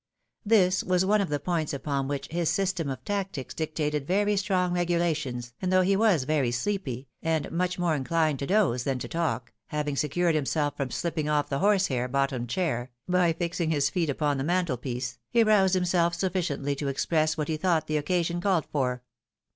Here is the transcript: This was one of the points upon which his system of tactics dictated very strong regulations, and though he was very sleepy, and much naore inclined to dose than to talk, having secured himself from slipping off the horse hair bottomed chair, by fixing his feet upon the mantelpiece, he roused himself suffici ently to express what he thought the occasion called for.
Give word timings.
This 0.43 0.83
was 0.83 1.05
one 1.05 1.21
of 1.21 1.29
the 1.29 1.39
points 1.39 1.73
upon 1.75 2.07
which 2.07 2.27
his 2.31 2.49
system 2.49 2.89
of 2.89 3.03
tactics 3.05 3.53
dictated 3.53 4.07
very 4.07 4.35
strong 4.35 4.73
regulations, 4.73 5.53
and 5.61 5.71
though 5.71 5.83
he 5.83 5.95
was 5.95 6.23
very 6.23 6.49
sleepy, 6.49 7.07
and 7.21 7.51
much 7.51 7.77
naore 7.77 7.95
inclined 7.97 8.39
to 8.39 8.47
dose 8.47 8.81
than 8.81 8.97
to 8.97 9.07
talk, 9.07 9.53
having 9.67 9.95
secured 9.95 10.33
himself 10.33 10.75
from 10.75 10.89
slipping 10.89 11.29
off 11.29 11.49
the 11.49 11.59
horse 11.59 11.85
hair 11.85 12.07
bottomed 12.07 12.49
chair, 12.49 12.89
by 13.07 13.31
fixing 13.31 13.69
his 13.69 13.91
feet 13.91 14.09
upon 14.09 14.39
the 14.39 14.43
mantelpiece, 14.43 15.19
he 15.29 15.43
roused 15.43 15.75
himself 15.75 16.15
suffici 16.15 16.57
ently 16.57 16.75
to 16.79 16.87
express 16.87 17.37
what 17.37 17.47
he 17.47 17.55
thought 17.55 17.85
the 17.85 17.97
occasion 17.97 18.41
called 18.41 18.65
for. 18.71 19.03